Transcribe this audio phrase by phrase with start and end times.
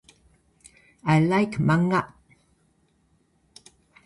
[1.05, 2.01] I like manga.